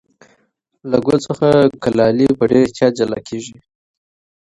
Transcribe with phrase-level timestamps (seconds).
[0.89, 1.47] له ګل څخه
[1.83, 3.57] کلالې په ډېر احتیاط جلا کېږي.